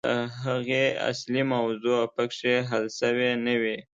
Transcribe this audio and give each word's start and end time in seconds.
د 0.07 0.11
هغې 0.43 0.85
اصلي 1.11 1.43
موضوع 1.53 1.99
پکښې 2.15 2.55
حل 2.69 2.85
سوې 2.99 3.31
نه 3.45 3.55
وي. 3.61 3.77